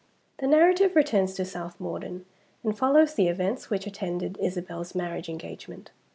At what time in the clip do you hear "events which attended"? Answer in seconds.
3.27-4.35